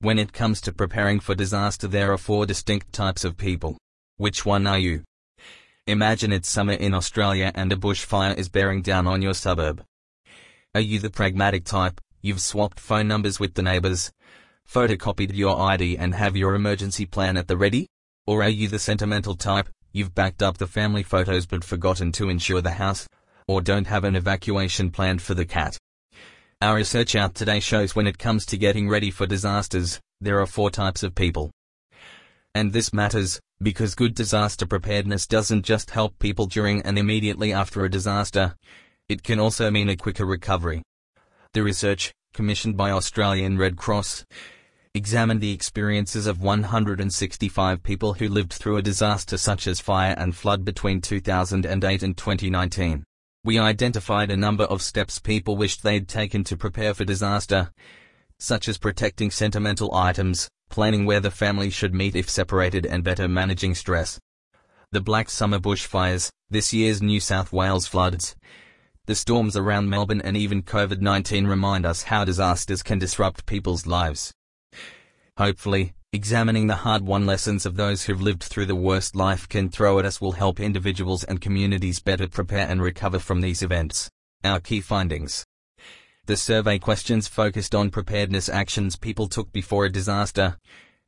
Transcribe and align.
When 0.00 0.20
it 0.20 0.32
comes 0.32 0.60
to 0.60 0.72
preparing 0.72 1.18
for 1.18 1.34
disaster 1.34 1.88
there 1.88 2.12
are 2.12 2.18
four 2.18 2.46
distinct 2.46 2.92
types 2.92 3.24
of 3.24 3.36
people. 3.36 3.76
Which 4.16 4.46
one 4.46 4.64
are 4.64 4.78
you? 4.78 5.02
Imagine 5.88 6.32
it's 6.32 6.48
summer 6.48 6.74
in 6.74 6.94
Australia 6.94 7.50
and 7.56 7.72
a 7.72 7.76
bushfire 7.76 8.38
is 8.38 8.48
bearing 8.48 8.80
down 8.80 9.08
on 9.08 9.22
your 9.22 9.34
suburb. 9.34 9.82
Are 10.76 10.80
you 10.80 11.00
the 11.00 11.10
pragmatic 11.10 11.64
type, 11.64 12.00
you've 12.22 12.40
swapped 12.40 12.78
phone 12.78 13.08
numbers 13.08 13.40
with 13.40 13.54
the 13.54 13.62
neighbors, 13.62 14.12
photocopied 14.72 15.34
your 15.34 15.60
ID 15.60 15.98
and 15.98 16.14
have 16.14 16.36
your 16.36 16.54
emergency 16.54 17.04
plan 17.04 17.36
at 17.36 17.48
the 17.48 17.56
ready? 17.56 17.88
Or 18.24 18.44
are 18.44 18.48
you 18.48 18.68
the 18.68 18.78
sentimental 18.78 19.34
type, 19.34 19.68
you've 19.90 20.14
backed 20.14 20.44
up 20.44 20.58
the 20.58 20.68
family 20.68 21.02
photos 21.02 21.44
but 21.44 21.64
forgotten 21.64 22.12
to 22.12 22.28
insure 22.28 22.60
the 22.60 22.70
house, 22.70 23.08
or 23.48 23.60
don't 23.60 23.88
have 23.88 24.04
an 24.04 24.14
evacuation 24.14 24.92
plan 24.92 25.18
for 25.18 25.34
the 25.34 25.44
cat? 25.44 25.76
Our 26.60 26.74
research 26.74 27.14
out 27.14 27.36
today 27.36 27.60
shows 27.60 27.94
when 27.94 28.08
it 28.08 28.18
comes 28.18 28.44
to 28.46 28.56
getting 28.56 28.88
ready 28.88 29.12
for 29.12 29.28
disasters, 29.28 30.00
there 30.20 30.40
are 30.40 30.46
four 30.46 30.72
types 30.72 31.04
of 31.04 31.14
people. 31.14 31.52
And 32.52 32.72
this 32.72 32.92
matters, 32.92 33.38
because 33.62 33.94
good 33.94 34.12
disaster 34.12 34.66
preparedness 34.66 35.28
doesn't 35.28 35.62
just 35.62 35.90
help 35.90 36.18
people 36.18 36.46
during 36.46 36.82
and 36.82 36.98
immediately 36.98 37.52
after 37.52 37.84
a 37.84 37.90
disaster, 37.90 38.56
it 39.08 39.22
can 39.22 39.38
also 39.38 39.70
mean 39.70 39.88
a 39.88 39.96
quicker 39.96 40.26
recovery. 40.26 40.82
The 41.52 41.62
research, 41.62 42.12
commissioned 42.34 42.76
by 42.76 42.90
Australian 42.90 43.56
Red 43.56 43.76
Cross, 43.76 44.24
examined 44.94 45.40
the 45.40 45.52
experiences 45.52 46.26
of 46.26 46.42
165 46.42 47.84
people 47.84 48.14
who 48.14 48.28
lived 48.28 48.52
through 48.52 48.78
a 48.78 48.82
disaster 48.82 49.36
such 49.36 49.68
as 49.68 49.78
fire 49.78 50.16
and 50.18 50.34
flood 50.34 50.64
between 50.64 51.02
2008 51.02 52.02
and 52.02 52.16
2019. 52.16 53.04
We 53.44 53.58
identified 53.58 54.30
a 54.30 54.36
number 54.36 54.64
of 54.64 54.82
steps 54.82 55.18
people 55.18 55.56
wished 55.56 55.82
they'd 55.82 56.08
taken 56.08 56.44
to 56.44 56.56
prepare 56.56 56.94
for 56.94 57.04
disaster, 57.04 57.72
such 58.38 58.68
as 58.68 58.78
protecting 58.78 59.30
sentimental 59.30 59.94
items, 59.94 60.48
planning 60.70 61.06
where 61.06 61.20
the 61.20 61.30
family 61.30 61.70
should 61.70 61.94
meet 61.94 62.16
if 62.16 62.28
separated 62.28 62.84
and 62.84 63.04
better 63.04 63.28
managing 63.28 63.74
stress. 63.74 64.20
The 64.90 65.00
Black 65.00 65.30
Summer 65.30 65.58
bushfires, 65.58 66.30
this 66.50 66.72
year's 66.72 67.02
New 67.02 67.20
South 67.20 67.52
Wales 67.52 67.86
floods, 67.86 68.34
the 69.08 69.14
storms 69.14 69.56
around 69.56 69.88
Melbourne 69.88 70.20
and 70.20 70.36
even 70.36 70.62
COVID-19 70.62 71.48
remind 71.48 71.86
us 71.86 72.02
how 72.02 72.26
disasters 72.26 72.82
can 72.82 72.98
disrupt 72.98 73.46
people's 73.46 73.86
lives. 73.86 74.34
Hopefully, 75.38 75.94
examining 76.14 76.66
the 76.66 76.74
hard-won 76.74 77.26
lessons 77.26 77.66
of 77.66 77.76
those 77.76 78.04
who've 78.04 78.22
lived 78.22 78.42
through 78.42 78.64
the 78.64 78.74
worst 78.74 79.14
life 79.14 79.46
can 79.46 79.68
throw 79.68 79.98
at 79.98 80.06
us 80.06 80.22
will 80.22 80.32
help 80.32 80.58
individuals 80.58 81.22
and 81.24 81.40
communities 81.40 82.00
better 82.00 82.26
prepare 82.26 82.66
and 82.66 82.80
recover 82.80 83.18
from 83.18 83.42
these 83.42 83.62
events. 83.62 84.08
Our 84.42 84.58
key 84.58 84.80
findings. 84.80 85.44
The 86.24 86.36
survey 86.36 86.78
questions 86.78 87.28
focused 87.28 87.74
on 87.74 87.90
preparedness 87.90 88.48
actions 88.48 88.96
people 88.96 89.28
took 89.28 89.52
before 89.52 89.84
a 89.84 89.92
disaster, 89.92 90.56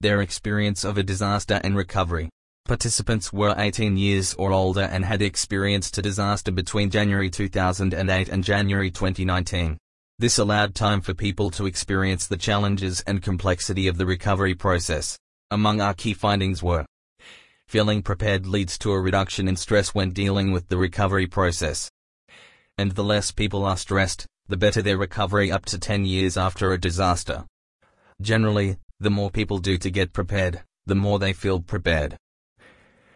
their 0.00 0.20
experience 0.20 0.84
of 0.84 0.98
a 0.98 1.04
disaster 1.04 1.60
and 1.62 1.76
recovery. 1.76 2.28
Participants 2.66 3.32
were 3.32 3.54
18 3.56 3.96
years 3.96 4.34
or 4.34 4.52
older 4.52 4.82
and 4.82 5.04
had 5.04 5.22
experienced 5.22 5.96
a 5.98 6.02
disaster 6.02 6.50
between 6.50 6.90
January 6.90 7.30
2008 7.30 8.28
and 8.28 8.44
January 8.44 8.90
2019. 8.90 9.78
This 10.20 10.38
allowed 10.38 10.74
time 10.74 11.00
for 11.00 11.14
people 11.14 11.48
to 11.52 11.66
experience 11.66 12.26
the 12.26 12.36
challenges 12.36 13.02
and 13.02 13.22
complexity 13.22 13.86
of 13.86 13.98
the 13.98 14.06
recovery 14.06 14.54
process. 14.54 15.16
Among 15.50 15.80
our 15.80 15.94
key 15.94 16.12
findings 16.12 16.60
were 16.60 16.84
Feeling 17.68 18.02
prepared 18.02 18.46
leads 18.46 18.78
to 18.78 18.92
a 18.92 19.00
reduction 19.00 19.46
in 19.46 19.54
stress 19.54 19.94
when 19.94 20.10
dealing 20.10 20.50
with 20.50 20.68
the 20.68 20.78
recovery 20.78 21.26
process. 21.26 21.90
And 22.78 22.92
the 22.92 23.04
less 23.04 23.30
people 23.30 23.64
are 23.64 23.76
stressed, 23.76 24.26
the 24.48 24.56
better 24.56 24.80
their 24.80 24.96
recovery 24.96 25.52
up 25.52 25.66
to 25.66 25.78
10 25.78 26.06
years 26.06 26.38
after 26.38 26.72
a 26.72 26.80
disaster. 26.80 27.44
Generally, 28.22 28.78
the 28.98 29.10
more 29.10 29.30
people 29.30 29.58
do 29.58 29.76
to 29.76 29.90
get 29.90 30.14
prepared, 30.14 30.62
the 30.86 30.94
more 30.94 31.18
they 31.18 31.34
feel 31.34 31.60
prepared. 31.60 32.16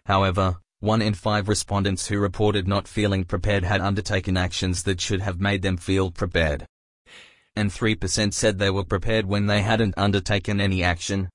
However, 0.05 0.57
one 0.79 1.01
in 1.01 1.15
five 1.15 1.49
respondents 1.49 2.07
who 2.07 2.19
reported 2.19 2.67
not 2.67 2.87
feeling 2.87 3.23
prepared 3.23 3.63
had 3.63 3.81
undertaken 3.81 4.37
actions 4.37 4.83
that 4.83 5.01
should 5.01 5.21
have 5.21 5.41
made 5.41 5.63
them 5.63 5.77
feel 5.77 6.11
prepared. 6.11 6.65
And 7.55 7.69
3% 7.69 8.33
said 8.33 8.57
they 8.57 8.69
were 8.69 8.83
prepared 8.83 9.25
when 9.25 9.45
they 9.45 9.61
hadn't 9.61 9.93
undertaken 9.97 10.59
any 10.59 10.83
action, 10.83 11.29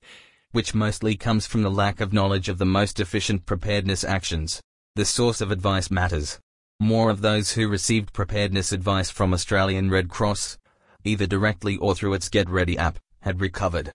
which 0.51 0.73
mostly 0.73 1.15
comes 1.15 1.45
from 1.45 1.61
the 1.61 1.71
lack 1.71 2.01
of 2.01 2.11
knowledge 2.11 2.49
of 2.49 2.57
the 2.57 2.65
most 2.65 2.99
efficient 2.99 3.45
preparedness 3.45 4.03
actions. 4.03 4.61
The 4.95 5.05
source 5.05 5.39
of 5.41 5.51
advice 5.51 5.89
matters. 5.89 6.39
More 6.79 7.09
of 7.09 7.21
those 7.21 7.51
who 7.53 7.67
received 7.67 8.13
preparedness 8.13 8.71
advice 8.71 9.09
from 9.09 9.33
Australian 9.33 9.89
Red 9.89 10.09
Cross, 10.09 10.57
either 11.03 11.27
directly 11.27 11.77
or 11.77 11.95
through 11.95 12.13
its 12.13 12.29
Get 12.29 12.49
Ready 12.49 12.77
app, 12.77 12.99
had 13.21 13.41
recovered. 13.41 13.91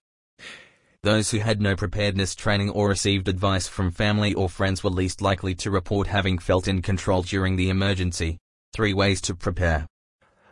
Those 1.03 1.29
who 1.29 1.37
had 1.37 1.61
no 1.61 1.75
preparedness 1.75 2.33
training 2.33 2.71
or 2.71 2.89
received 2.89 3.27
advice 3.27 3.67
from 3.67 3.91
family 3.91 4.33
or 4.33 4.49
friends 4.49 4.83
were 4.83 4.89
least 4.89 5.21
likely 5.21 5.53
to 5.55 5.69
report 5.69 6.07
having 6.07 6.39
felt 6.39 6.67
in 6.67 6.81
control 6.81 7.21
during 7.21 7.55
the 7.55 7.69
emergency. 7.69 8.37
Three 8.73 8.93
ways 8.93 9.21
to 9.21 9.35
prepare. 9.35 9.85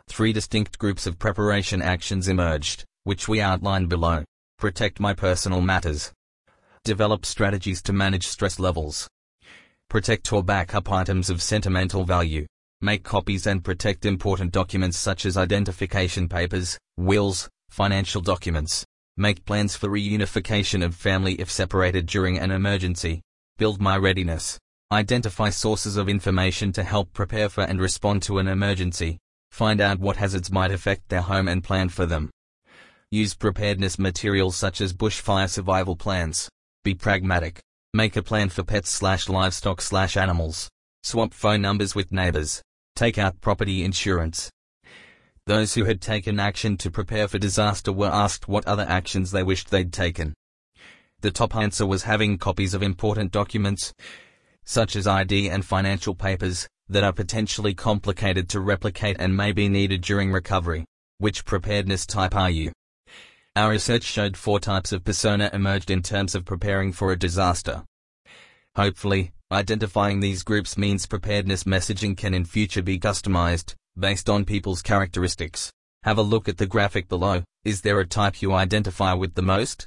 Three 0.08 0.32
distinct 0.32 0.78
groups 0.78 1.06
of 1.06 1.18
preparation 1.18 1.82
actions 1.82 2.28
emerged, 2.28 2.84
which 3.04 3.26
we 3.26 3.40
outline 3.40 3.86
below. 3.86 4.24
Protect 4.58 5.00
my 5.00 5.12
personal 5.12 5.60
matters. 5.60 6.12
Develop 6.84 7.26
strategies 7.26 7.82
to 7.82 7.92
manage 7.92 8.26
stress 8.26 8.58
levels. 8.58 9.08
Protect 9.88 10.32
or 10.32 10.42
back 10.42 10.74
up 10.74 10.90
items 10.90 11.30
of 11.30 11.42
sentimental 11.42 12.04
value. 12.04 12.46
Make 12.80 13.02
copies 13.02 13.46
and 13.46 13.64
protect 13.64 14.04
important 14.04 14.52
documents 14.52 14.98
such 14.98 15.26
as 15.26 15.36
identification 15.36 16.28
papers, 16.28 16.78
wills, 16.96 17.48
financial 17.70 18.20
documents. 18.20 18.84
Make 19.16 19.44
plans 19.44 19.74
for 19.76 19.88
reunification 19.88 20.84
of 20.84 20.94
family 20.94 21.34
if 21.34 21.50
separated 21.50 22.06
during 22.06 22.38
an 22.38 22.50
emergency. 22.50 23.22
Build 23.56 23.80
my 23.80 23.96
readiness. 23.96 24.58
Identify 24.92 25.50
sources 25.50 25.96
of 25.96 26.08
information 26.08 26.72
to 26.72 26.82
help 26.82 27.12
prepare 27.12 27.48
for 27.48 27.62
and 27.62 27.80
respond 27.80 28.22
to 28.22 28.38
an 28.38 28.48
emergency. 28.48 29.18
Find 29.54 29.80
out 29.80 30.00
what 30.00 30.16
hazards 30.16 30.50
might 30.50 30.72
affect 30.72 31.08
their 31.10 31.20
home 31.20 31.46
and 31.46 31.62
plan 31.62 31.88
for 31.88 32.06
them. 32.06 32.28
Use 33.12 33.36
preparedness 33.36 34.00
materials 34.00 34.56
such 34.56 34.80
as 34.80 34.92
bushfire 34.92 35.48
survival 35.48 35.94
plans. 35.94 36.48
Be 36.82 36.92
pragmatic. 36.92 37.60
Make 37.92 38.16
a 38.16 38.22
plan 38.22 38.48
for 38.48 38.64
pets 38.64 38.90
slash 38.90 39.28
livestock 39.28 39.80
slash 39.80 40.16
animals. 40.16 40.68
Swap 41.04 41.32
phone 41.32 41.62
numbers 41.62 41.94
with 41.94 42.10
neighbors. 42.10 42.62
Take 42.96 43.16
out 43.16 43.40
property 43.40 43.84
insurance. 43.84 44.50
Those 45.46 45.74
who 45.74 45.84
had 45.84 46.00
taken 46.00 46.40
action 46.40 46.76
to 46.78 46.90
prepare 46.90 47.28
for 47.28 47.38
disaster 47.38 47.92
were 47.92 48.10
asked 48.12 48.48
what 48.48 48.66
other 48.66 48.86
actions 48.88 49.30
they 49.30 49.44
wished 49.44 49.70
they'd 49.70 49.92
taken. 49.92 50.34
The 51.20 51.30
top 51.30 51.54
answer 51.54 51.86
was 51.86 52.02
having 52.02 52.38
copies 52.38 52.74
of 52.74 52.82
important 52.82 53.30
documents, 53.30 53.94
such 54.64 54.96
as 54.96 55.06
ID 55.06 55.48
and 55.48 55.64
financial 55.64 56.16
papers, 56.16 56.66
that 56.88 57.04
are 57.04 57.12
potentially 57.12 57.74
complicated 57.74 58.48
to 58.50 58.60
replicate 58.60 59.16
and 59.18 59.36
may 59.36 59.52
be 59.52 59.68
needed 59.68 60.02
during 60.02 60.32
recovery. 60.32 60.84
Which 61.18 61.44
preparedness 61.44 62.06
type 62.06 62.34
are 62.34 62.50
you? 62.50 62.72
Our 63.56 63.70
research 63.70 64.02
showed 64.02 64.36
four 64.36 64.58
types 64.58 64.92
of 64.92 65.04
persona 65.04 65.48
emerged 65.52 65.90
in 65.90 66.02
terms 66.02 66.34
of 66.34 66.44
preparing 66.44 66.92
for 66.92 67.12
a 67.12 67.18
disaster. 67.18 67.84
Hopefully, 68.76 69.32
identifying 69.52 70.18
these 70.18 70.42
groups 70.42 70.76
means 70.76 71.06
preparedness 71.06 71.64
messaging 71.64 72.16
can 72.16 72.34
in 72.34 72.44
future 72.44 72.82
be 72.82 72.98
customized, 72.98 73.74
based 73.96 74.28
on 74.28 74.44
people's 74.44 74.82
characteristics. 74.82 75.70
Have 76.02 76.18
a 76.18 76.22
look 76.22 76.48
at 76.48 76.58
the 76.58 76.66
graphic 76.66 77.08
below. 77.08 77.44
Is 77.64 77.80
there 77.80 78.00
a 78.00 78.06
type 78.06 78.42
you 78.42 78.52
identify 78.52 79.14
with 79.14 79.34
the 79.34 79.42
most? 79.42 79.86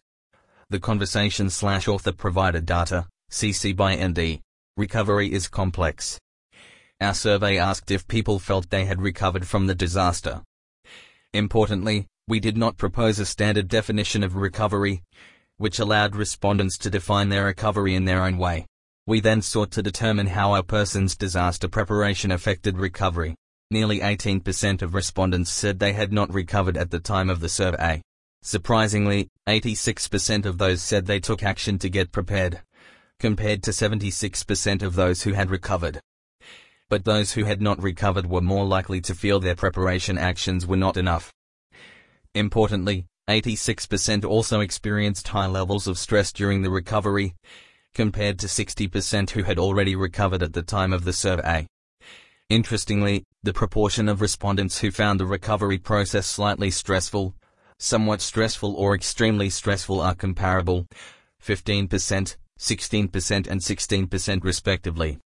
The 0.69 0.79
conversation 0.79 1.49
slash 1.49 1.87
author 1.87 2.11
provided 2.11 2.65
data, 2.65 3.05
CC 3.29 3.75
by 3.75 3.95
ND. 3.95 4.39
Recovery 4.77 5.31
is 5.31 5.47
complex. 5.47 6.17
Our 6.99 7.13
survey 7.13 7.57
asked 7.57 7.91
if 7.91 8.07
people 8.07 8.39
felt 8.39 8.69
they 8.69 8.85
had 8.85 9.01
recovered 9.01 9.47
from 9.47 9.67
the 9.67 9.75
disaster. 9.75 10.41
Importantly, 11.31 12.07
we 12.27 12.39
did 12.39 12.57
not 12.57 12.77
propose 12.77 13.19
a 13.19 13.25
standard 13.25 13.67
definition 13.67 14.23
of 14.23 14.35
recovery, 14.35 15.03
which 15.57 15.77
allowed 15.77 16.15
respondents 16.15 16.77
to 16.79 16.89
define 16.89 17.29
their 17.29 17.45
recovery 17.45 17.93
in 17.93 18.05
their 18.05 18.23
own 18.23 18.37
way. 18.37 18.65
We 19.05 19.19
then 19.19 19.41
sought 19.41 19.71
to 19.71 19.83
determine 19.83 20.27
how 20.27 20.55
a 20.55 20.63
person's 20.63 21.15
disaster 21.15 21.67
preparation 21.67 22.31
affected 22.31 22.77
recovery. 22.77 23.35
Nearly 23.69 23.99
18% 23.99 24.81
of 24.81 24.93
respondents 24.93 25.51
said 25.51 25.77
they 25.77 25.93
had 25.93 26.11
not 26.11 26.33
recovered 26.33 26.77
at 26.77 26.89
the 26.89 26.99
time 26.99 27.29
of 27.29 27.41
the 27.41 27.49
survey. 27.49 28.01
Surprisingly, 28.41 29.29
86% 29.47 30.45
of 30.45 30.57
those 30.57 30.81
said 30.81 31.05
they 31.05 31.19
took 31.19 31.43
action 31.43 31.77
to 31.79 31.89
get 31.89 32.11
prepared, 32.11 32.61
compared 33.19 33.61
to 33.63 33.71
76% 33.71 34.81
of 34.81 34.95
those 34.95 35.21
who 35.21 35.33
had 35.33 35.51
recovered. 35.51 36.01
But 36.89 37.03
those 37.03 37.33
who 37.33 37.43
had 37.43 37.61
not 37.61 37.81
recovered 37.81 38.27
were 38.27 38.41
more 38.41 38.65
likely 38.65 39.01
to 39.01 39.15
feel 39.15 39.39
their 39.39 39.55
preparation 39.55 40.17
actions 40.17 40.65
were 40.65 40.77
not 40.77 40.95
enough. 40.95 41.33
Importantly, 42.33 43.05
86% 43.29 44.23
also 44.23 44.61
experienced 44.61 45.27
high 45.27 45.47
levels 45.47 45.87
of 45.87 45.97
stress 45.97 46.31
during 46.31 46.61
the 46.61 46.69
recovery, 46.69 47.35
compared 47.93 48.39
to 48.39 48.47
60% 48.47 49.31
who 49.31 49.43
had 49.43 49.59
already 49.59 49.95
recovered 49.95 50.41
at 50.41 50.53
the 50.53 50.61
time 50.61 50.93
of 50.93 51.03
the 51.03 51.11
survey. 51.11 51.67
Interestingly, 52.49 53.23
the 53.43 53.51
proportion 53.51 54.07
of 54.07 54.21
respondents 54.21 54.79
who 54.79 54.91
found 54.91 55.19
the 55.19 55.25
recovery 55.25 55.77
process 55.77 56.25
slightly 56.25 56.71
stressful, 56.71 57.35
somewhat 57.79 58.21
stressful 58.21 58.73
or 58.75 58.95
extremely 58.95 59.49
stressful 59.49 59.99
are 59.99 60.15
comparable, 60.15 60.85
15%, 61.43 62.37
16% 62.57 63.47
and 63.47 63.61
16% 63.61 64.43
respectively. 64.43 65.17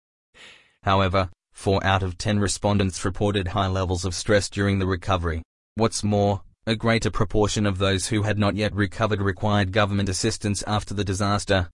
However, 0.83 1.29
4 1.61 1.85
out 1.85 2.03
of 2.03 2.17
10 2.17 2.39
respondents 2.39 3.05
reported 3.05 3.49
high 3.49 3.67
levels 3.67 4.07
of 4.07 4.15
stress 4.15 4.49
during 4.49 4.79
the 4.79 4.87
recovery. 4.87 5.43
What's 5.75 6.03
more, 6.03 6.41
a 6.67 6.75
greater 6.75 7.11
proportion 7.11 7.67
of 7.67 7.77
those 7.77 8.07
who 8.07 8.23
had 8.23 8.39
not 8.39 8.57
yet 8.57 8.75
recovered 8.75 9.21
required 9.21 9.71
government 9.71 10.09
assistance 10.09 10.65
after 10.67 10.95
the 10.95 11.05
disaster, 11.05 11.69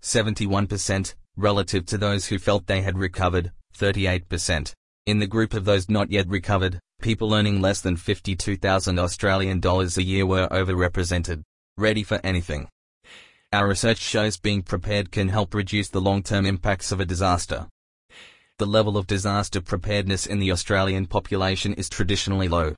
71%, 0.00 1.14
relative 1.36 1.84
to 1.84 1.98
those 1.98 2.28
who 2.28 2.38
felt 2.38 2.66
they 2.66 2.80
had 2.80 2.96
recovered, 2.96 3.52
38%. 3.76 4.72
In 5.04 5.18
the 5.18 5.26
group 5.26 5.52
of 5.52 5.66
those 5.66 5.90
not 5.90 6.10
yet 6.10 6.26
recovered, 6.28 6.80
people 7.02 7.34
earning 7.34 7.60
less 7.60 7.82
than 7.82 7.96
52,000 7.96 8.98
Australian 8.98 9.60
dollars 9.60 9.98
a 9.98 10.02
year 10.02 10.24
were 10.24 10.48
overrepresented. 10.48 11.42
Ready 11.76 12.02
for 12.02 12.22
anything. 12.24 12.70
Our 13.52 13.68
research 13.68 13.98
shows 13.98 14.38
being 14.38 14.62
prepared 14.62 15.12
can 15.12 15.28
help 15.28 15.52
reduce 15.52 15.90
the 15.90 16.00
long-term 16.00 16.46
impacts 16.46 16.90
of 16.90 17.00
a 17.00 17.04
disaster. 17.04 17.66
The 18.58 18.66
level 18.66 18.96
of 18.96 19.06
disaster 19.06 19.60
preparedness 19.60 20.24
in 20.24 20.38
the 20.38 20.50
Australian 20.50 21.04
population 21.06 21.74
is 21.74 21.90
traditionally 21.90 22.48
low, 22.48 22.74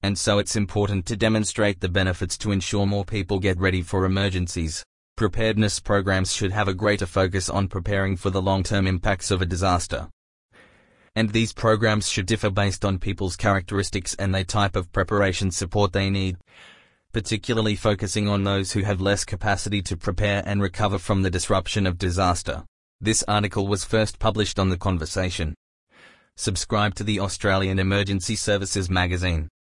and 0.00 0.16
so 0.16 0.38
it's 0.38 0.54
important 0.54 1.04
to 1.06 1.16
demonstrate 1.16 1.80
the 1.80 1.88
benefits 1.88 2.38
to 2.38 2.52
ensure 2.52 2.86
more 2.86 3.04
people 3.04 3.40
get 3.40 3.58
ready 3.58 3.82
for 3.82 4.04
emergencies. 4.04 4.84
Preparedness 5.16 5.80
programs 5.80 6.32
should 6.32 6.52
have 6.52 6.68
a 6.68 6.74
greater 6.74 7.06
focus 7.06 7.48
on 7.48 7.66
preparing 7.66 8.16
for 8.16 8.30
the 8.30 8.40
long-term 8.40 8.86
impacts 8.86 9.32
of 9.32 9.42
a 9.42 9.46
disaster. 9.46 10.08
And 11.16 11.30
these 11.30 11.52
programs 11.52 12.08
should 12.08 12.26
differ 12.26 12.50
based 12.50 12.84
on 12.84 13.00
people's 13.00 13.34
characteristics 13.34 14.14
and 14.14 14.32
the 14.32 14.44
type 14.44 14.76
of 14.76 14.92
preparation 14.92 15.50
support 15.50 15.92
they 15.92 16.08
need, 16.08 16.36
particularly 17.12 17.74
focusing 17.74 18.28
on 18.28 18.44
those 18.44 18.70
who 18.70 18.82
have 18.82 19.00
less 19.00 19.24
capacity 19.24 19.82
to 19.82 19.96
prepare 19.96 20.44
and 20.46 20.62
recover 20.62 20.98
from 20.98 21.22
the 21.22 21.30
disruption 21.30 21.84
of 21.84 21.98
disaster. 21.98 22.62
This 23.00 23.22
article 23.28 23.66
was 23.66 23.84
first 23.84 24.18
published 24.18 24.58
on 24.58 24.70
The 24.70 24.78
Conversation. 24.78 25.54
Subscribe 26.34 26.94
to 26.94 27.04
the 27.04 27.20
Australian 27.20 27.78
Emergency 27.78 28.36
Services 28.36 28.88
magazine. 28.88 29.50